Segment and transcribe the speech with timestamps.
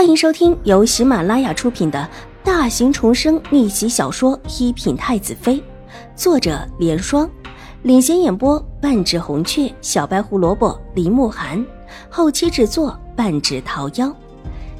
[0.00, 2.08] 欢迎收听由喜马拉雅出品的
[2.42, 5.56] 大型重生逆袭小说《一品太子妃》，
[6.16, 7.30] 作者：莲霜，
[7.82, 11.62] 领衔演播：半指红雀、小白胡萝卜、林慕寒，
[12.08, 14.10] 后期制作：半指桃夭。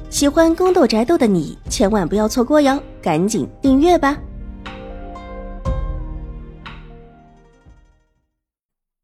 [0.09, 4.19] 喜欢宫斗宅斗的你千万不要错过哟，赶紧订阅吧！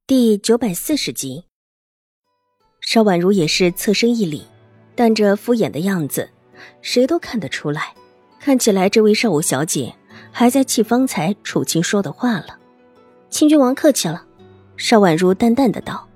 [0.08, 1.44] 第九百四十集，
[2.82, 4.44] 邵婉如也是侧身一礼。
[4.98, 6.28] 但这敷衍的样子，
[6.82, 7.94] 谁都看得出来。
[8.40, 9.94] 看起来这位少武小姐
[10.32, 12.58] 还在气方才楚清说的话了。
[13.30, 14.24] 清君王客气了，
[14.76, 16.08] 邵婉如淡淡的道，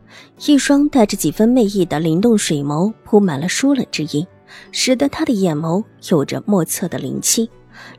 [0.48, 4.26] 一双带着几分媚意的灵动水眸铺满了疏冷之意，
[4.72, 7.48] 使得她的眼眸有着莫测的灵气，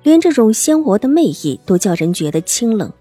[0.02, 2.92] 连这种鲜活的媚意都叫人觉得清冷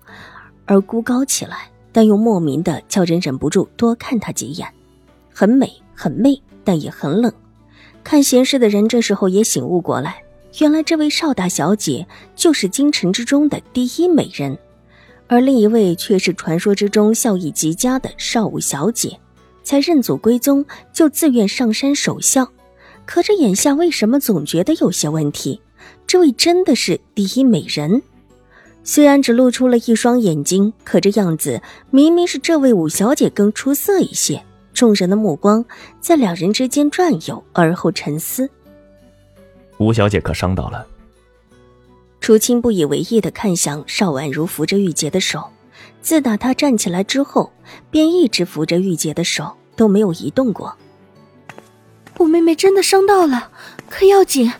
[0.65, 4.67] 而孤高起来，但又莫名的叫人忍不住多看她几眼。
[5.33, 7.33] 很美，很媚，但也很冷。
[8.03, 10.23] 看闲事的人这时候也醒悟过来，
[10.59, 14.57] 原来这位邵大小姐就是京城之中的第一美人，
[15.27, 19.17] 而另一位却是传说之中效益极佳的邵武小姐，
[19.63, 22.47] 才认祖归宗就自愿上山守孝。
[23.05, 25.61] 可这眼下为什么总觉得有些问题？
[26.05, 28.01] 这位真的是第一美人？
[28.83, 34.43] 虽然只露出了一双眼睛，可这样子明明是这位武小姐更出色一些。
[34.81, 35.63] 众人的目光
[35.99, 38.49] 在两人之间转悠，而后沉思。
[39.77, 40.87] 吴小姐可伤到了？
[42.19, 45.43] 楚青不以为意的看向邵婉如扶着玉洁的手，
[46.01, 47.51] 自打她站起来之后，
[47.91, 50.75] 便一直扶着玉洁的手，都没有移动过。
[52.17, 53.51] 我妹妹真的伤到了，
[53.87, 54.51] 可要紧。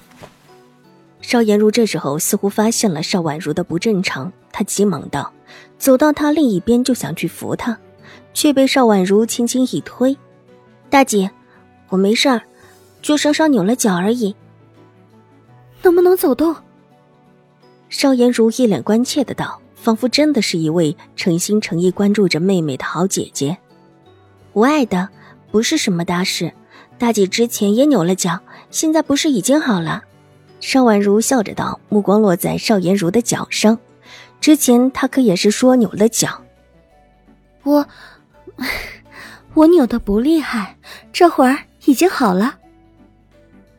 [1.22, 5.34] 邵颜如这时候似乎发现了邵婉如的不正常，她急忙道，
[5.80, 7.80] 走到她另一边就想去扶她。
[8.34, 10.18] 却被邵婉如轻轻一推
[10.90, 11.30] ：“大姐，
[11.90, 12.42] 我没事儿，
[13.02, 14.36] 就稍稍扭了脚而已。
[15.84, 16.56] 能不能走动？”
[17.90, 23.58] 邵颜如一脸关切的道，仿佛真的是一位诚心诚意关注着妹妹的好姐姐。
[24.53, 25.09] “无碍的，
[25.52, 26.53] 不是什么大事。
[26.98, 30.03] 大姐之前也扭了脚，现在不是已经好了？”
[30.62, 33.78] 邵婉如笑着道，目光落在邵颜如的脚上。
[34.40, 36.42] 之前她可也是说扭了脚。
[37.63, 37.86] 我。
[39.54, 40.78] 我扭的不厉害，
[41.12, 42.58] 这会儿已经好了。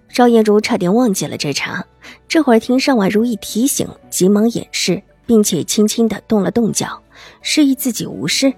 [0.09, 1.82] 邵颜如差点忘记了这茬，
[2.28, 7.00] 这会儿听尚婉如一提醒，急忙掩饰，并且轻轻的动了动脚，
[7.41, 8.53] 示意自己无事。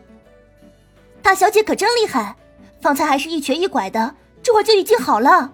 [1.22, 2.34] 大小姐可真厉害，
[2.80, 5.52] 方才还是一瘸一拐的，这会儿就已经好了。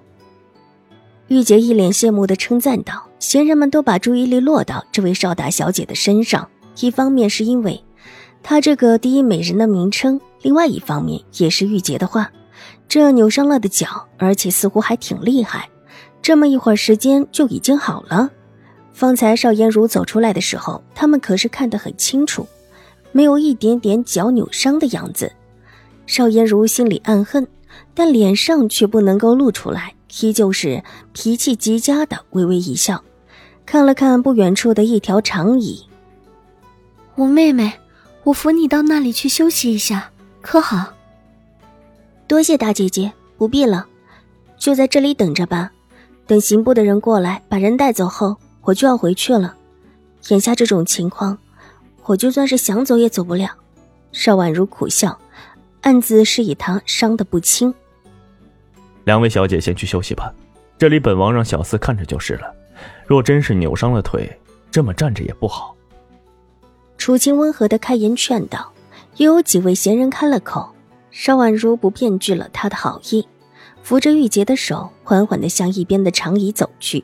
[1.29, 6.49] 玉洁一脸羡慕的称赞道：“闲人们都把注意力落到这位邵大小姐的身上，
[6.81, 7.85] 一方面是因为……”
[8.43, 12.31] 她这个第一美人的名称，另外一方面也是玉洁的话，
[12.89, 15.69] 这扭伤了的脚，而且似乎还挺厉害，
[16.21, 18.31] 这么一会儿时间就已经好了。
[18.93, 22.47] 方才邵颜如走出来的时候，他们可是看得很清楚，
[23.13, 25.33] 没有一点点脚扭伤的样子。
[26.07, 27.47] 邵颜如心里暗恨，
[27.95, 33.03] 但脸上却不能够露出来，依旧是脾气极佳的微微一笑，
[33.65, 35.87] 看了看不远处的一条长椅，
[37.15, 37.73] 我妹妹。
[38.31, 40.95] 我扶你到那里去休息一下，可好？
[42.29, 43.89] 多谢大姐姐，不必了，
[44.57, 45.73] 就在这里等着吧。
[46.29, 49.57] 等刑部的人过来把人带走后，我就要回去了。
[50.29, 51.37] 眼下这种情况，
[52.05, 53.51] 我就算是想走也走不了。
[54.13, 55.19] 邵婉如苦笑，
[55.81, 57.75] 暗自示意他伤得不轻。
[59.07, 60.33] 两位小姐先去休息吧，
[60.79, 62.55] 这里本王让小厮看着就是了。
[63.09, 64.31] 若真是扭伤了腿，
[64.71, 65.75] 这么站着也不好。
[67.01, 68.73] 楚清温和的开言劝道，
[69.17, 70.69] 又有几位闲人开了口。
[71.11, 73.27] 邵婉如不便拒了他的好意，
[73.83, 77.03] 扶着玉洁的手，缓缓的向一边的长椅走去。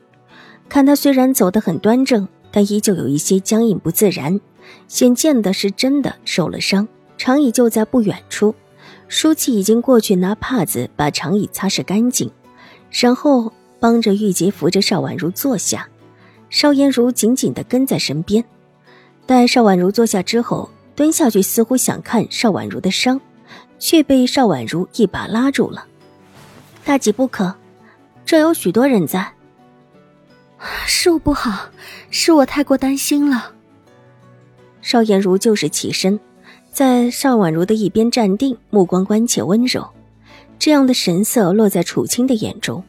[0.68, 4.38] 看他虽然走得很端正，但依旧有一些僵硬不自然，
[4.86, 6.86] 显见的是真的受了伤。
[7.16, 8.54] 长椅就在不远处，
[9.08, 12.30] 舒淇已经过去拿帕子把长椅擦拭干净，
[12.91, 13.50] 然后
[13.80, 15.88] 帮着玉洁扶着邵婉如坐下。
[16.50, 18.44] 邵颜如紧紧的跟在身边。
[19.26, 23.20] 待邵婉如坐下之后，蹲下去，似乎想看邵婉如的伤，
[23.78, 25.84] 却被邵婉如一把拉住了。
[26.84, 27.52] 大姐不可，
[28.24, 29.32] 这有许多人在。
[30.86, 31.68] 是我不好，
[32.08, 33.52] 是我太过担心了。
[34.80, 36.18] 邵颜如就是起身，
[36.72, 39.84] 在邵婉如的一边站定，目光关切温柔，
[40.56, 42.82] 这样的神色落在楚青的眼中，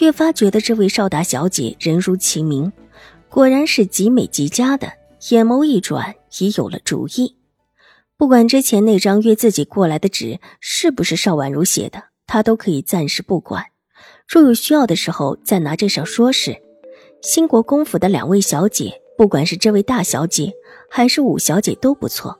[0.00, 2.72] 越发觉得这位邵大小姐人如其名，
[3.28, 4.90] 果然是极美极佳的。
[5.30, 7.36] 眼眸一转，已有了主意。
[8.16, 13.64] 不管之前那张约自己过来的纸是不是邵婉如写的，他都可以暂时不管。
[14.28, 16.54] 若有需要的时候再拿这事说事。
[17.22, 20.52] 兴国公府的两位小姐，不管是这位大小姐
[20.90, 22.38] 还是五小姐都不错。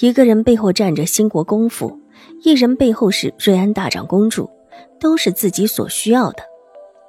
[0.00, 2.00] 一个人背后站着兴国公府，
[2.42, 4.50] 一人背后是瑞安大长公主，
[4.98, 6.42] 都是自己所需要的。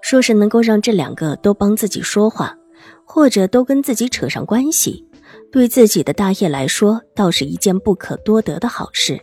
[0.02, 2.56] 说是能够让这两个都帮自己说话，
[3.06, 5.06] 或者都跟自己扯上关系，
[5.52, 9.20] 对自己的大业来说，倒是一件不可多得的好事。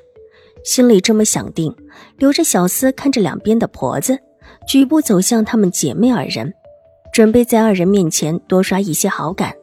[0.65, 1.75] 心里这么想定，
[2.19, 4.19] 留着小厮看着两边的婆子，
[4.67, 6.53] 举步走向她们姐妹二人。
[7.13, 9.55] 准备在二人面前多刷一些好感。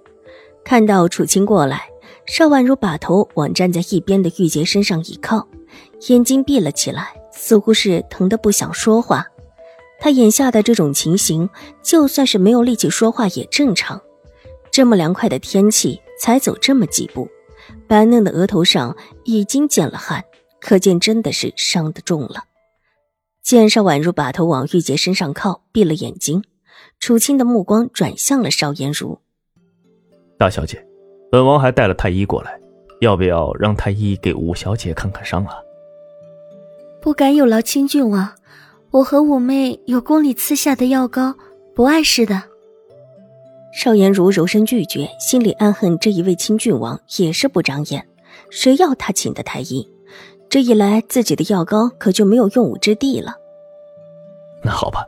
[0.63, 1.83] 看到楚青过来，
[2.25, 5.45] 邵婉如把头往站在一边的玉洁身上一靠，
[6.07, 9.27] 眼睛闭了起来，似乎是疼得不想说话。
[10.03, 11.49] 她眼下的这种情形，
[11.81, 14.01] 就算是没有力气说话也正常。
[14.69, 17.29] 这么凉快的天气，才走这么几步，
[17.87, 20.25] 白嫩的额头上已经见了汗，
[20.59, 22.43] 可见真的是伤得重了。
[23.41, 26.43] 见邵婉如把头往玉洁身上靠，闭了眼睛。
[26.99, 29.19] 楚青的目光转向了邵颜如，
[30.37, 30.85] 大小姐，
[31.31, 32.59] 本王还带了太医过来，
[32.99, 35.55] 要不要让太医给五小姐看看伤啊？
[37.01, 38.33] 不敢有劳清郡王，
[38.93, 41.33] 我和五妹有宫里赐下的药膏，
[41.73, 42.43] 不碍事的。
[43.73, 48.07] 邵颜如柔声拒绝，心里暗恨这一位亲郡王也是不长眼，
[48.51, 49.89] 谁要他请的太医？
[50.47, 53.33] 这一来，自己的药膏可就没有用武之地了。
[54.63, 55.03] 那好吧。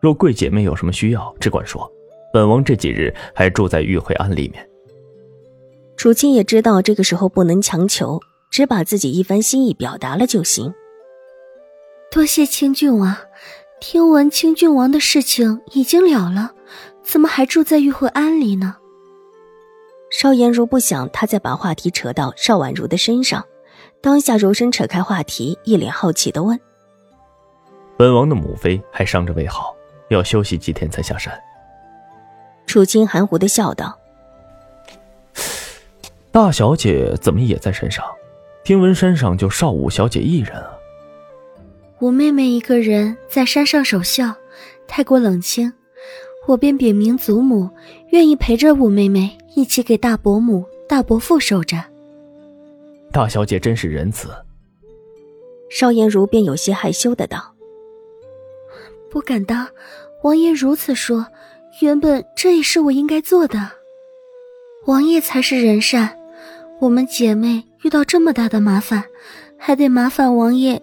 [0.00, 1.88] 若贵姐妹有什么需要，只管说。
[2.32, 4.68] 本王这几日还住在玉慧庵里面。
[5.96, 8.18] 楚青也知道这个时候不能强求，
[8.50, 10.74] 只把自己一番心意表达了就行。
[12.14, 13.16] 多谢清郡王，
[13.80, 16.52] 听闻清郡王的事情已经了了，
[17.02, 18.76] 怎么还住在玉慧庵里呢？
[20.12, 23.44] 邵颜如不想他再把话题扯到邵婉如的身上，
[24.00, 26.56] 当下柔声扯开话题，一脸好奇的问
[27.98, 29.74] ：“本王的母妃还伤着未好。”
[30.10, 31.36] 要休息几天才下山。
[32.64, 33.98] 楚青含糊的笑道
[36.30, 38.04] ：“大小姐怎么也在山上？
[38.62, 40.70] 听闻山上就邵武小姐一人啊？”
[42.00, 44.34] 我妹妹一个人在山上守孝，
[44.86, 45.72] 太过冷清，
[46.46, 47.70] 我便禀明祖母，
[48.10, 51.82] 愿意陪着五妹妹一起给大伯母、大伯父守着。
[53.12, 54.28] 大小姐真是仁慈。
[55.70, 57.54] 邵颜如便有些害羞的道。
[59.08, 59.66] 不敢当，
[60.22, 61.24] 王爷如此说，
[61.80, 63.70] 原本这也是我应该做的。
[64.86, 66.18] 王爷才是人善，
[66.80, 69.04] 我们姐妹遇到这么大的麻烦，
[69.56, 70.82] 还得麻烦王爷